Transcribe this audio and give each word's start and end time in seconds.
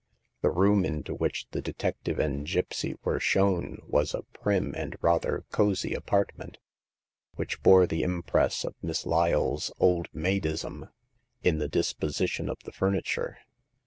The 0.41 0.49
room 0.49 0.83
into 0.83 1.13
which 1.13 1.47
the 1.51 1.61
detective 1.61 2.17
and 2.17 2.47
gipsy 2.47 2.95
were 3.03 3.19
shown 3.19 3.77
was 3.85 4.15
a 4.15 4.23
prim 4.33 4.73
and 4.75 4.95
rather 4.99 5.45
cosy 5.51 5.93
apart 5.93 6.31
ment, 6.35 6.57
which 7.35 7.61
bore 7.61 7.85
the 7.85 8.01
impress 8.01 8.65
of 8.65 8.73
Miss 8.81 9.05
Lyle's 9.05 9.71
old 9.77 10.07
maidism 10.11 10.89
in 11.43 11.59
the 11.59 11.69
disposition 11.69 12.49
of 12.49 12.57
the 12.63 12.71
furniture. 12.71 13.37